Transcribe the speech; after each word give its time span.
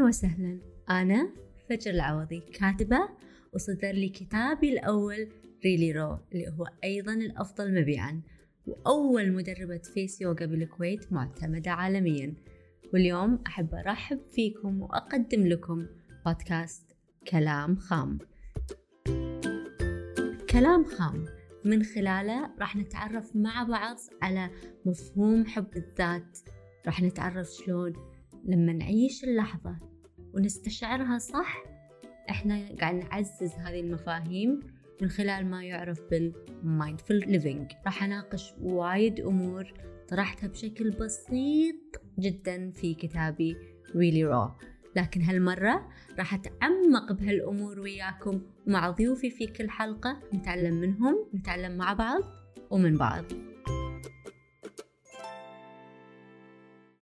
أهلا 0.00 0.08
وسهلا. 0.08 0.58
أنا 0.90 1.30
فجر 1.68 1.90
العوضي 1.90 2.40
كاتبة 2.40 3.08
وصدر 3.54 3.92
لي 3.92 4.08
كتابي 4.08 4.72
الأول 4.72 5.28
Really 5.64 5.92
Raw 5.92 6.18
اللي 6.32 6.48
هو 6.48 6.66
أيضا 6.84 7.14
الأفضل 7.14 7.80
مبيعا 7.80 8.22
وأول 8.66 9.32
مدربة 9.32 9.78
face 9.94 10.20
yoga 10.20 10.46
بالكويت 10.46 11.12
معتمدة 11.12 11.70
عالميا. 11.70 12.34
واليوم 12.92 13.38
أحب 13.46 13.74
أرحب 13.74 14.20
فيكم 14.34 14.82
وأقدم 14.82 15.46
لكم 15.46 15.86
بودكاست 16.26 16.96
كلام 17.28 17.76
خام. 17.76 18.18
كلام 20.50 20.84
خام. 20.84 21.24
من 21.64 21.82
خلاله 21.82 22.50
راح 22.58 22.76
نتعرف 22.76 23.36
مع 23.36 23.62
بعض 23.62 23.96
على 24.22 24.50
مفهوم 24.86 25.46
حب 25.46 25.76
الذات. 25.76 26.38
راح 26.86 27.02
نتعرف 27.02 27.48
شلون 27.48 28.09
لما 28.44 28.72
نعيش 28.72 29.24
اللحظة 29.24 29.76
ونستشعرها 30.34 31.18
صح 31.18 31.62
إحنا 32.30 32.68
قاعد 32.80 32.94
نعزز 32.94 33.52
هذه 33.52 33.80
المفاهيم 33.80 34.60
من 35.02 35.08
خلال 35.08 35.46
ما 35.46 35.64
يعرف 35.64 36.00
بال 36.10 36.32
mindful 36.32 37.10
living. 37.28 37.72
راح 37.86 38.02
أناقش 38.02 38.54
وايد 38.60 39.20
أمور 39.20 39.72
طرحتها 40.08 40.48
بشكل 40.48 40.90
بسيط 40.90 42.02
جدا 42.18 42.70
في 42.70 42.94
كتابي 42.94 43.56
really 43.86 44.32
raw. 44.32 44.64
لكن 44.96 45.22
هالمرة 45.22 45.88
راح 46.18 46.34
أتعمق 46.34 47.12
بهالأمور 47.12 47.80
وياكم 47.80 48.42
ومع 48.66 48.90
ضيوفي 48.90 49.30
في 49.30 49.46
كل 49.46 49.70
حلقة 49.70 50.20
نتعلم 50.34 50.74
منهم 50.74 51.28
نتعلم 51.34 51.76
مع 51.76 51.92
بعض 51.92 52.22
ومن 52.70 52.96
بعض. 52.96 53.24